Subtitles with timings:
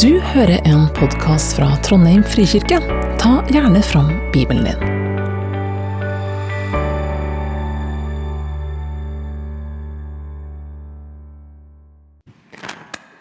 [0.00, 2.78] Du hører en podkast fra Trondheim frikirke.
[3.20, 4.78] Ta gjerne fram Bibelen din.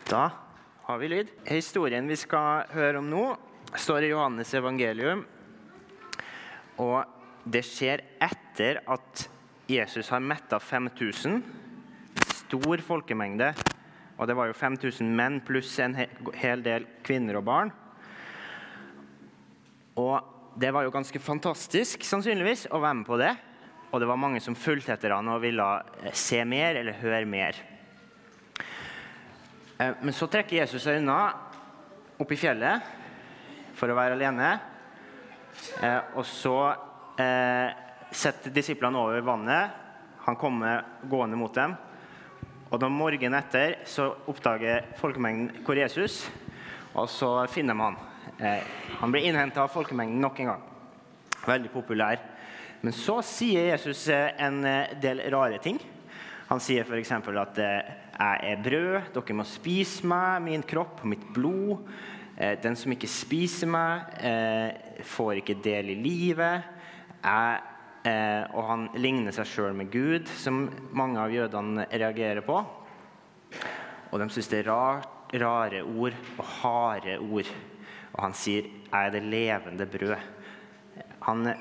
[0.07, 0.29] Da
[0.86, 1.34] har vi lyd.
[1.49, 3.26] Historien vi skal høre om nå,
[3.76, 5.26] står i Johannes evangelium.
[6.80, 7.04] Og
[7.52, 9.28] det skjer etter at
[9.68, 11.42] Jesus har metta 5000.
[12.46, 13.52] Stor folkemengde.
[14.18, 15.96] Og det var jo 5000 menn pluss en
[16.38, 17.71] hel del kvinner og barn.
[20.00, 23.32] Og det var jo ganske fantastisk sannsynligvis å være med på det.
[23.92, 25.68] Og det var mange som fulgte etter han og ville
[26.15, 27.57] se mer eller høre mer.
[29.78, 31.20] Eh, men så trekker Jesus seg unna
[32.22, 32.88] opp i fjellet
[33.75, 34.52] for å være alene.
[35.81, 36.58] Eh, og så
[37.20, 37.72] eh,
[38.12, 39.80] setter disiplene over vannet.
[40.28, 41.75] Han kommer gående mot dem.
[42.72, 46.23] Og da morgenen etter så oppdager folkemengden hvor Jesus
[46.95, 48.64] og så finner man han.
[49.00, 50.64] han blir innhenta av folkemengden nok en gang.
[51.45, 52.20] Veldig populær.
[52.82, 54.64] Men så sier Jesus en
[55.02, 55.80] del rare ting.
[56.50, 57.12] Han sier f.eks.
[57.14, 61.86] at jeg er brød, dere må spise meg, min kropp mitt blod.
[62.36, 66.67] Den som ikke spiser meg, får ikke del i livet.
[67.22, 67.62] Jeg,
[68.02, 70.64] og han ligner seg sjøl med Gud, som
[70.98, 72.56] mange av jødene reagerer på.
[74.12, 77.52] Og de syns det er rart, rare ord og harde ord.
[78.12, 80.20] Og han sier 'Jeg er det levende brød'.
[81.22, 81.54] Han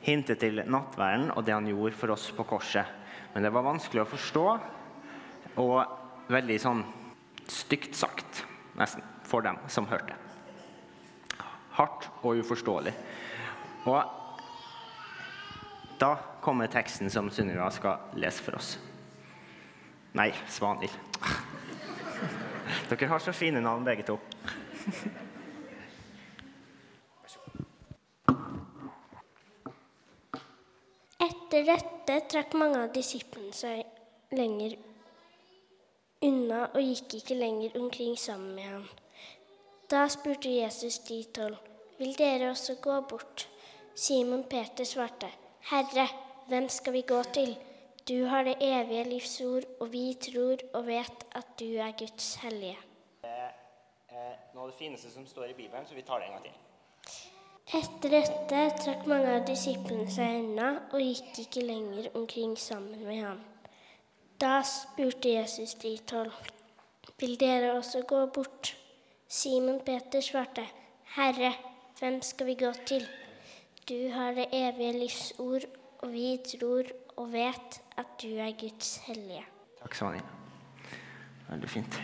[0.00, 2.86] hintet til nattverden og det han gjorde for oss på korset.
[3.34, 4.60] Men det var vanskelig å forstå
[5.56, 5.86] og
[6.28, 6.84] veldig sånn
[7.46, 8.44] stygt sagt,
[8.78, 10.14] nesten, for dem som hørte.
[11.76, 12.94] Hardt og uforståelig.
[13.86, 14.25] Og
[15.98, 18.76] da kommer teksten som Sunniva skal lese for oss.
[20.16, 20.92] Nei, Svanhild.
[22.88, 24.18] Dere har så fine navn, begge to.
[31.26, 33.82] Etter dette trakk mange av disiplene seg
[34.36, 34.76] lenger
[36.26, 38.86] unna og gikk ikke lenger omkring sammen med ham.
[39.90, 41.58] Da spurte Jesus de tolv,
[41.98, 43.48] vil dere også gå bort?
[43.94, 45.30] Simon Peter svarte,
[45.66, 46.08] Herre,
[46.48, 47.56] hvem skal vi gå til?
[48.08, 52.34] Du har det evige livs ord, og vi tror og vet at du er Guds
[52.34, 52.76] hellige.
[54.54, 56.54] Noe av det fineste som står i Bibelen, så vi tar det en gang til.
[57.80, 63.24] Etter dette trakk mange av disiplene seg unna og gikk ikke lenger omkring sammen med
[63.24, 63.42] ham.
[64.38, 66.32] Da spurte Jesus de tolv,
[67.18, 68.76] vil dere også gå bort?
[69.26, 70.62] Simon Peter svarte,
[71.18, 71.56] Herre,
[71.98, 73.08] hvem skal vi gå til?
[73.88, 75.62] Du har det evige livsord,
[75.98, 79.44] og vi tror og vet at du er Guds hellige.
[79.78, 80.24] Takk, Svanhild.
[81.48, 82.02] Veldig fint.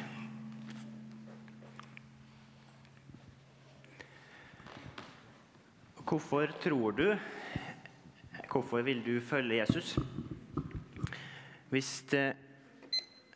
[6.07, 7.19] Hvorfor tror du
[8.53, 9.99] Hvorfor vil du følge Jesus?
[11.71, 12.05] Hvis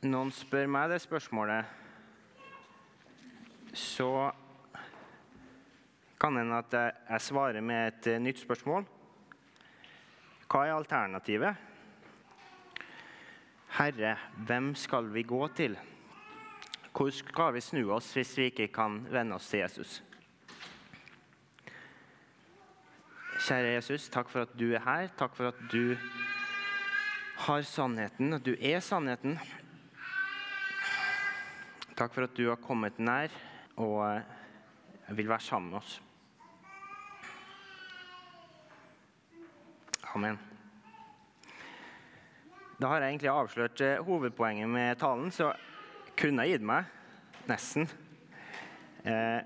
[0.02, 1.64] noen spør meg det spørsmålet,
[3.72, 4.30] så
[6.20, 8.86] kan hende at jeg, svarer med et eh, nytt spørsmål.
[10.46, 11.56] Hva er alternativet?
[13.76, 14.16] Herre,
[14.48, 15.76] hvem skal vi gå til?
[16.96, 19.98] Hvor skal vi snu oss hvis vi ikke kan venne oss til Jesus?
[23.36, 25.10] Kjære Jesus, takk for at du er her.
[25.18, 25.92] Takk for at du
[27.44, 29.36] har sannheten, at du er sannheten.
[31.96, 33.28] Takk for at du har kommet nær
[33.76, 34.22] og
[35.12, 36.00] vil være sammen med oss.
[40.14, 40.38] Amen.
[42.76, 45.52] Da har jeg egentlig avslørt hovedpoenget med talen, så
[46.16, 46.84] kunne jeg gitt meg.
[47.48, 47.88] Nesten.
[49.06, 49.40] Eh,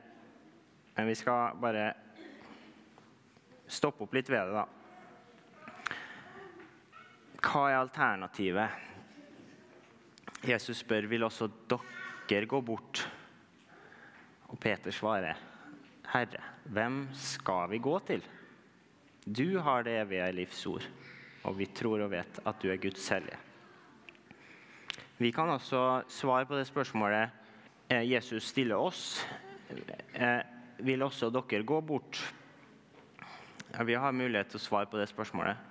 [0.96, 1.92] men vi skal bare
[3.70, 4.66] stoppe opp litt ved det, da.
[7.40, 8.70] Hva er alternativet?
[10.44, 13.04] Jesus spør vil også dere gå bort.
[14.50, 15.38] Og Peter svarer,
[16.10, 18.24] Herre, hvem skal vi gå til?
[19.30, 20.82] Du har det evige livs ord,
[21.46, 23.38] og vi tror og vet at du er Guds hellige.
[25.20, 27.30] Vi kan også svare på det spørsmålet
[28.10, 29.20] Jesus stiller oss.
[30.82, 32.18] Vil også dere gå bort?
[33.86, 35.62] Vi har mulighet til å svare på det spørsmålet.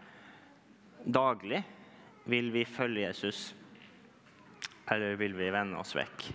[1.04, 1.60] Daglig
[2.32, 3.54] vil vi følge Jesus,
[4.88, 6.32] eller vil vi vende oss vekk?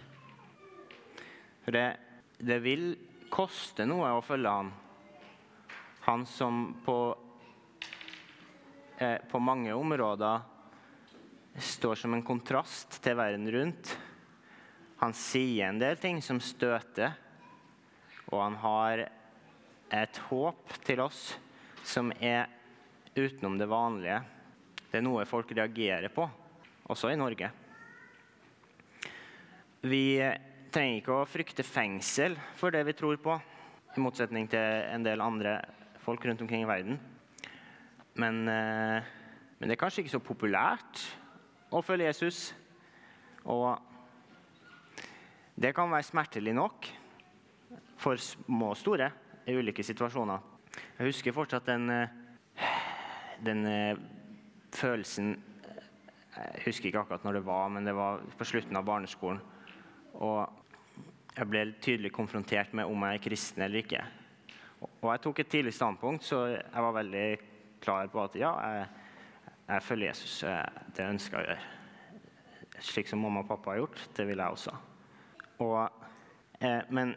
[1.64, 1.88] For det,
[2.36, 2.90] det vil
[3.32, 4.74] koste noe å følge han.
[6.04, 7.16] Han som på,
[8.98, 10.40] eh, på mange områder
[11.58, 13.98] står som en kontrast til verden rundt.
[15.00, 17.14] Han sier en del ting som støter,
[18.28, 19.04] og han har
[19.94, 21.38] et håp til oss
[21.84, 22.50] som er
[23.16, 24.18] utenom det vanlige.
[24.90, 26.26] Det er noe folk reagerer på,
[26.84, 27.48] også i Norge.
[29.88, 30.20] Vi
[30.68, 33.38] trenger ikke å frykte fengsel for det vi tror på,
[33.96, 35.56] i motsetning til en del andre
[36.04, 36.98] folk rundt omkring i verden.
[38.14, 39.02] Men, eh,
[39.58, 41.02] men det er kanskje ikke så populært
[41.72, 42.52] å følge Jesus.
[43.44, 43.78] Og
[45.56, 46.88] det kan være smertelig nok
[48.00, 49.10] for små og store
[49.48, 50.38] i ulike situasjoner.
[50.98, 52.08] Jeg husker fortsatt den, eh,
[53.44, 53.96] den eh,
[54.72, 55.36] følelsen
[56.34, 59.38] Jeg husker ikke akkurat når det var, men det var på slutten av barneskolen.
[60.18, 60.50] Og
[61.36, 64.00] jeg ble tydelig konfrontert med om jeg er kristen eller ikke.
[65.02, 67.26] Og jeg tok et tidlig standpunkt, så jeg var veldig
[67.84, 68.86] klar på at ja, jeg,
[69.68, 70.38] jeg følger Jesus.
[70.96, 71.70] Det ønsker jeg å gjøre.
[72.84, 74.02] Slik som mamma og pappa har gjort.
[74.16, 74.74] Det vil jeg også.
[75.64, 76.08] Og,
[76.58, 77.14] eh, men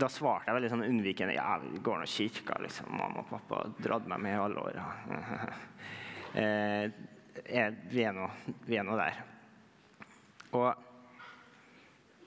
[0.00, 1.36] da svarte jeg veldig sånn unnvikende.
[1.36, 2.90] Ja, vi går nå kirka, liksom.
[2.98, 4.82] Mamma og pappa har dratt meg med i alle år.
[6.32, 6.86] Eh,
[7.92, 9.18] vi er nå der.
[10.56, 10.70] Og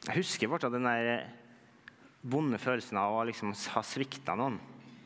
[0.05, 1.23] jeg husker fortsatt den der
[2.25, 4.57] vonde følelsen av å liksom ha svikta noen.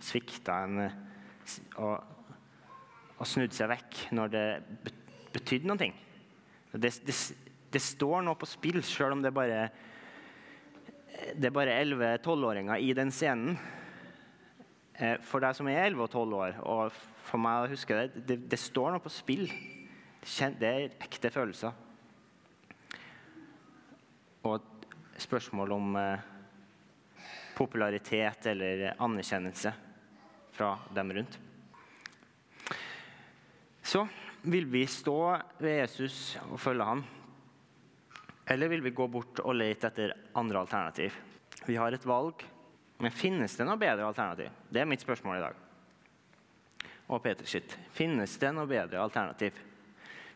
[0.04, 0.81] Svikta en
[1.81, 1.95] og,
[3.18, 4.45] og snudd seg vekk når det
[5.33, 5.89] betydde noe.
[6.71, 7.16] Det, det,
[7.74, 9.68] det, står noe på spill, sjøl om det bare
[11.36, 13.57] det er bare 11-12-åringer i den scenen.
[15.00, 16.95] Eh, for deg som er 11 og 12 år, og
[17.27, 19.45] for meg å huske det, det, det står noe på spill.
[20.19, 21.75] Det er ekte følelser.
[24.48, 24.63] Og
[25.19, 26.27] spørsmål om eh,
[27.60, 29.74] popularitet eller anerkjennelse
[30.56, 31.40] fra dem rundt.
[33.84, 34.08] Så
[34.42, 37.04] vil vi stå ved Jesus og følge ham?
[38.48, 41.18] Eller vil vi gå bort og lete etter andre alternativ?
[41.68, 42.46] Vi har et valg,
[43.04, 44.54] men finnes det noe bedre alternativ?
[44.70, 45.60] Det er mitt spørsmål i dag.
[47.10, 47.76] Og Peter sitt.
[47.92, 49.58] Finnes det noe bedre alternativ?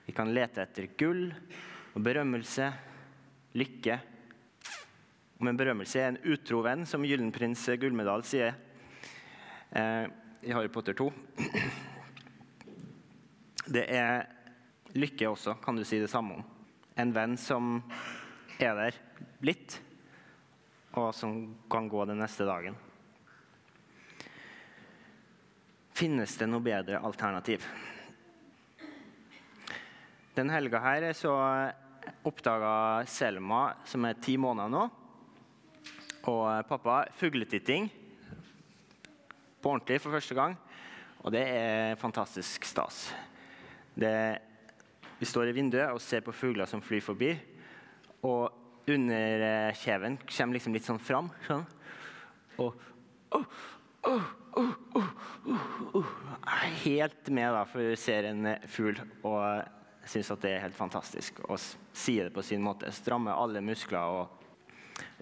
[0.03, 1.29] Vi kan lete etter gull
[1.93, 2.67] og berømmelse,
[3.55, 3.99] lykke.
[5.41, 8.53] Om en berømmelse er en utro venn, som Gyllenprins Gullmedal sier
[9.71, 10.05] eh,
[10.43, 11.09] i Harry Potter 2.
[13.73, 14.27] Det er
[14.93, 16.45] lykke også, kan du si det samme om.
[16.99, 17.79] En venn som
[18.61, 18.97] er der
[19.45, 19.79] litt,
[20.93, 22.75] og som kan gå den neste dagen.
[25.93, 27.65] Finnes det noe bedre alternativ?
[30.33, 31.33] Den helga her så
[32.25, 34.87] oppdaga Selma, som er ti måneder nå,
[36.29, 37.89] og pappa fugletitting
[39.63, 40.55] på ordentlig for første gang.
[41.23, 43.05] Og det er fantastisk stas.
[43.95, 44.13] Det,
[45.19, 47.31] vi står i vinduet og ser på fugler som flyr forbi.
[48.27, 48.51] Og
[48.91, 51.29] under eh, kjeven kommer liksom litt sånn fram.
[51.47, 51.63] Sånn.
[52.59, 52.75] Og
[53.35, 53.45] oh,
[54.03, 54.25] oh,
[54.99, 56.11] oh,
[56.83, 58.99] Helt med, da, for ser en fugl.
[59.23, 59.63] og
[60.03, 61.55] syns at det er helt fantastisk og
[61.95, 62.91] sier det på sin måte.
[62.91, 64.42] Strammer alle muskler og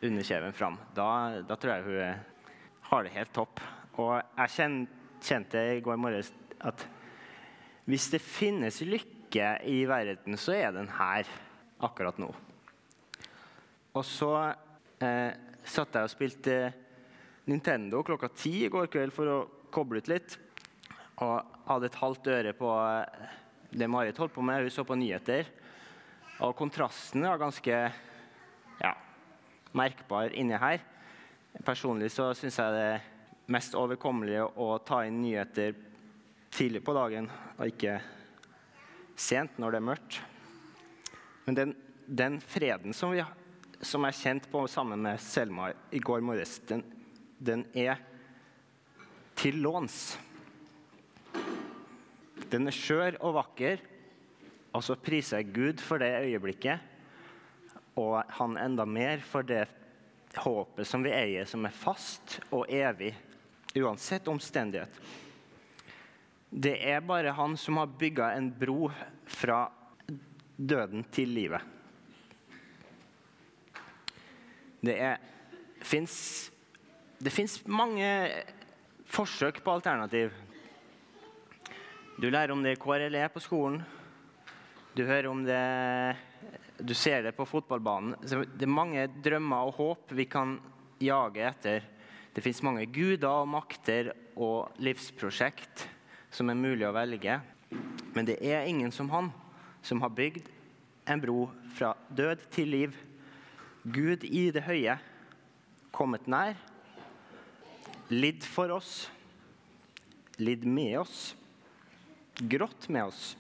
[0.02, 0.78] underkjeven fram.
[0.96, 2.24] Da, da, tror jeg hun
[2.90, 3.62] har det helt topp.
[4.02, 4.88] Og jeg
[5.22, 6.32] kjente i går morges
[6.62, 6.86] at
[7.90, 11.30] hvis det finnes lykke i verden, så er den her
[11.82, 12.30] akkurat nå.
[13.98, 14.32] Og så
[15.04, 15.34] eh,
[15.68, 16.58] satt jeg og spilte
[17.50, 19.40] Nintendo klokka ti i går kveld for å
[19.74, 20.38] koble ut litt.
[21.22, 23.26] Og hadde et halvt øre på eh,
[23.72, 24.64] det Marit holdt på med.
[24.64, 25.50] Hun så på nyheter.
[26.42, 27.76] Og kontrasten var ganske
[28.82, 28.94] ja,
[29.78, 30.82] merkbar inni her.
[31.66, 33.06] Personlig så syns jeg det er
[33.52, 35.76] mest overkommelig å ta inn nyheter
[36.52, 37.98] tidlig på dagen, og ikke
[39.20, 40.20] sent når det er mørkt.
[41.46, 41.76] Men den,
[42.06, 43.24] den freden som, vi,
[43.84, 46.84] som jeg kjente på sammen med Selma i går morges, den,
[47.40, 48.00] den er
[49.40, 50.18] til låns.
[52.52, 53.82] Den er skjør og vakker,
[54.72, 56.91] og så priser jeg Gud for det øyeblikket.
[58.00, 59.66] Og han enda mer for det
[60.38, 63.12] håpet som vi eier, som er fast og evig,
[63.76, 64.94] uansett omstendighet.
[66.52, 68.90] Det er bare han som har bygga en bro
[69.28, 69.66] fra
[70.56, 71.62] døden til livet.
[74.82, 74.98] Det
[75.84, 78.10] fins mange
[79.12, 80.32] forsøk på alternativ.
[82.22, 83.82] Du lærer om det i KRLE på skolen.
[84.92, 86.18] Du hører om det
[86.82, 88.16] Du ser det på fotballbanen.
[88.22, 90.58] Det er mange drømmer og håp vi kan
[91.00, 91.86] jage etter.
[92.34, 95.86] Det fins mange guder og makter og livsprosjekt
[96.34, 97.38] som er mulig å velge.
[98.16, 99.30] Men det er ingen som han,
[99.86, 100.50] som har bygd
[101.12, 101.46] en bro
[101.78, 102.98] fra død til liv
[103.84, 104.98] Gud i det høye,
[105.92, 106.58] kommet nær,
[108.12, 109.10] lidd for oss,
[110.38, 111.32] lidd med oss,
[112.38, 113.32] grått med oss.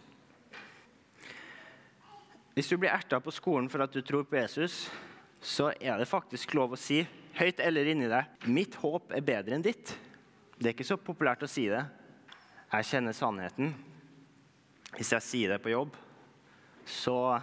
[2.61, 4.83] Hvis du blir erta på skolen for at du tror på Jesus,
[5.41, 6.99] så er det faktisk lov å si,
[7.33, 9.95] høyt eller inni deg, 'Mitt håp er bedre enn ditt'.
[10.59, 11.81] Det er ikke så populært å si det.
[12.69, 13.73] Jeg kjenner sannheten.
[14.93, 15.95] Hvis jeg sier det på jobb,
[16.85, 17.41] så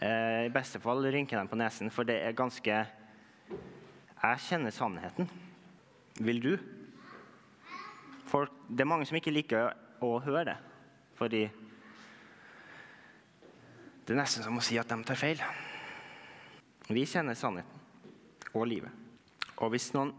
[0.00, 2.86] eh, i beste fall rynker de på nesen, for det er ganske
[4.24, 5.28] Jeg kjenner sannheten.
[6.24, 6.56] Vil du?
[8.32, 10.56] Folk, det er mange som ikke liker å høre det,
[11.20, 11.44] fordi
[14.04, 15.40] det er nesten som å si at de tar feil.
[16.92, 18.92] Vi kjenner sannheten og livet.
[19.64, 20.12] Og hvis noen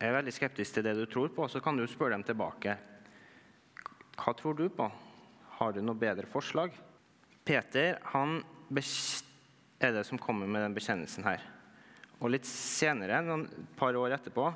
[0.00, 2.78] er veldig skeptisk til det du tror på, så kan du spørre dem tilbake.
[4.16, 4.88] Hva tror du på?
[5.58, 6.72] Har du noe bedre forslag?
[7.44, 8.40] Peter han
[8.72, 11.44] er det som kommer med den bekjennelsen her.
[12.22, 13.44] Og litt senere, noen
[13.76, 14.48] par år etterpå,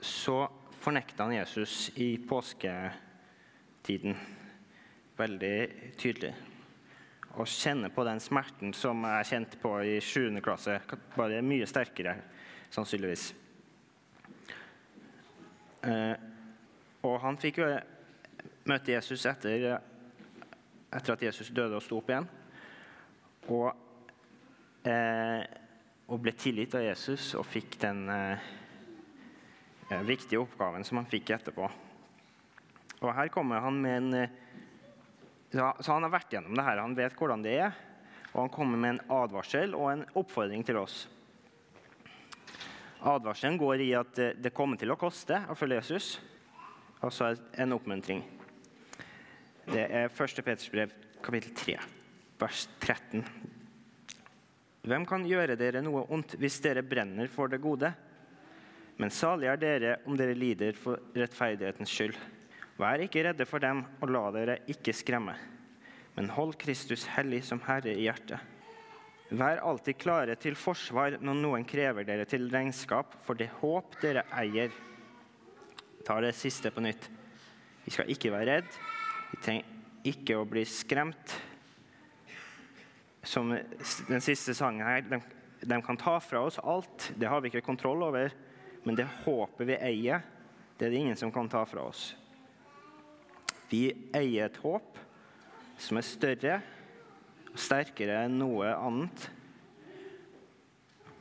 [0.00, 0.46] så
[0.80, 4.16] fornekta han Jesus i påsketiden.
[5.20, 5.56] Veldig
[6.00, 6.32] tydelig
[7.38, 10.40] å kjenne på den smerten som jeg kjente på i 7.
[10.42, 10.80] klasse.
[11.14, 12.16] Bare mye sterkere,
[12.74, 13.28] sannsynligvis.
[15.86, 16.16] Eh,
[17.06, 17.68] og han fikk jo
[18.68, 19.78] møte Jesus etter,
[20.90, 22.26] etter at Jesus døde og sto opp igjen.
[23.50, 23.70] Og,
[24.84, 25.44] eh,
[26.10, 28.50] og ble tilgitt av Jesus og fikk den eh,
[30.06, 31.70] viktige oppgaven som han fikk etterpå.
[33.00, 34.38] Og her kommer han med en eh,
[35.50, 37.78] så, han har vært gjennom det her, han vet hvordan det er.
[38.30, 41.02] Og han kommer med en advarsel og en oppfordring til oss.
[43.00, 46.18] Advarselen går i at det kommer til å koste å følge Jesus,
[47.00, 48.20] Altså en oppmuntring.
[49.64, 50.42] Det er 1.
[50.44, 50.90] Peters brev,
[51.24, 51.76] kapittel 3,
[52.40, 53.22] vers 13.
[54.84, 57.88] Hvem kan gjøre dere noe ondt hvis dere brenner for det gode?
[59.00, 62.20] Men salig er dere om dere lider for rettferdighetens skyld.
[62.80, 65.34] Vær ikke redde for dem, og la dere ikke skremme.
[66.16, 68.40] Men hold Kristus hellig som Herre i hjertet.
[69.30, 74.24] Vær alltid klare til forsvar når noen krever dere til regnskap for det håp dere
[74.40, 74.72] eier.
[76.06, 77.06] Ta det siste på nytt.
[77.84, 78.80] Vi skal ikke være redd.
[79.30, 81.36] Vi trenger ikke å bli skremt.
[83.22, 85.20] Som den siste sangen her, de,
[85.62, 87.12] de kan ta fra oss alt.
[87.14, 88.32] Det har vi ikke kontroll over.
[88.82, 90.24] Men det håpet vi eier,
[90.80, 92.14] det er det ingen som kan ta fra oss.
[93.70, 93.84] Vi
[94.16, 94.98] eier et håp
[95.80, 96.60] som er større
[97.50, 99.26] og sterkere enn noe annet.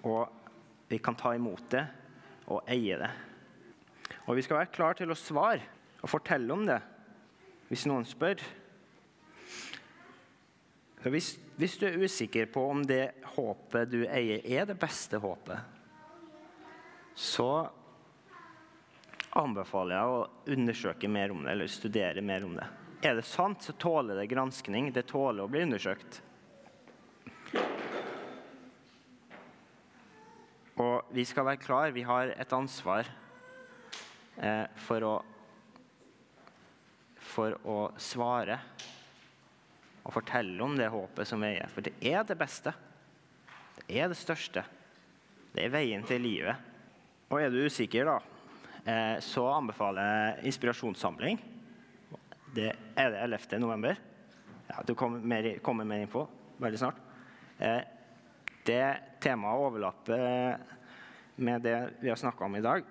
[0.08, 0.25] Og
[0.89, 1.86] vi kan ta imot det
[2.50, 3.12] og eie det.
[4.25, 5.65] Og vi skal være klar til å svare
[6.00, 6.79] og fortelle om det
[7.70, 8.41] hvis noen spør.
[11.06, 15.62] Hvis, hvis, du er usikker på om det håpet du eier, er det beste håpet,
[17.15, 17.70] så
[19.39, 22.67] anbefaler jeg å undersøke mer om det, eller studere mer om det.
[23.01, 24.91] Er det sant, så tåler det granskning.
[24.91, 26.22] Det tåler å bli undersøkt.
[30.79, 31.93] Og vi skal være klar.
[31.96, 33.08] Vi har et ansvar
[34.38, 35.15] eh, for, å,
[37.31, 38.60] for å svare
[40.03, 41.72] og fortelle om det håpet som vi eier.
[41.72, 42.74] For det er det beste.
[43.79, 44.63] Det er det største.
[45.53, 46.67] Det er veien til livet.
[47.29, 48.38] Og er du usikker, da,
[49.22, 51.39] så anbefaler jeg inspirasjonssamling.
[52.55, 53.60] Det er det 11.
[53.62, 53.98] november.
[54.69, 56.24] Ja, du kommer mer, kommer mer info
[56.60, 56.96] veldig snart.
[57.58, 57.81] Eh,
[58.65, 60.58] det temaet overlapper
[61.36, 62.84] med det vi har snakka om i dag.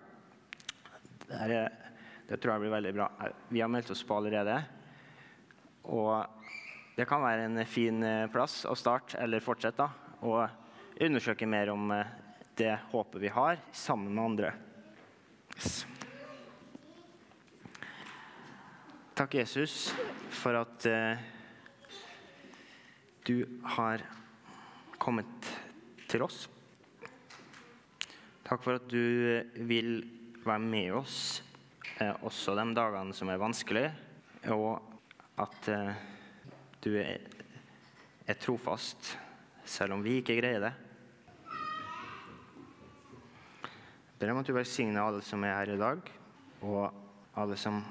[1.27, 1.73] Det, er,
[2.29, 3.09] det, tror jeg blir veldig bra.
[3.49, 4.57] Vi har meldt oss på allerede.
[5.89, 6.25] Og
[6.97, 8.03] det kan være en fin
[8.33, 9.87] plass å starte eller fortsette
[10.27, 10.49] og
[10.99, 11.93] undersøke mer om
[12.59, 14.57] det håpet vi har, sammen med andre.
[15.55, 15.88] Yes.
[19.19, 19.89] Takk, Jesus,
[20.31, 21.19] for at eh,
[23.27, 23.41] du
[23.75, 24.05] har
[24.95, 25.49] kommet
[26.07, 26.45] til oss.
[28.47, 29.91] Takk for at du vil
[30.45, 31.19] være med oss
[31.99, 33.91] eh, også de dagene som er vanskelige,
[34.55, 34.79] og
[35.43, 35.99] at eh,
[36.87, 37.19] du er,
[38.23, 39.17] er trofast
[39.67, 40.75] selv om vi ikke greier det.
[44.19, 46.07] ber om at du velsigner alle som er her i dag,
[46.63, 46.85] og
[47.35, 47.83] alle som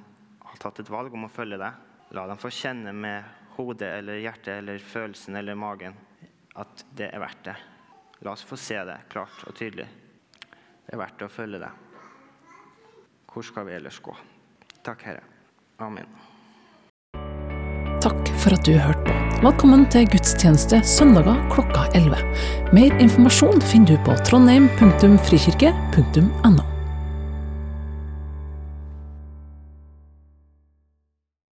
[0.62, 1.74] tatt et valg om å følge deg.
[2.16, 3.24] La dem få kjenne med
[3.58, 5.94] hodet eller hjertet eller følelsen eller magen
[6.58, 7.56] at det er verdt det.
[8.26, 9.88] La oss få se det klart og tydelig.
[10.88, 11.72] Det er verdt det å følge deg.
[13.28, 14.14] Hvor skal vi ellers gå?
[14.86, 15.24] Takk, Herre.
[15.84, 16.08] Amen.
[18.02, 19.14] Takk for at du hørte på.
[19.44, 22.18] Velkommen til gudstjeneste søndager klokka 11.
[22.74, 26.77] Mer informasjon finner du på trondheim.frikirke.no.